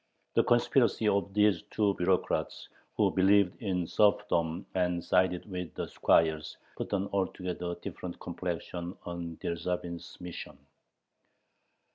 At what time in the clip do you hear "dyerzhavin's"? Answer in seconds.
9.39-10.19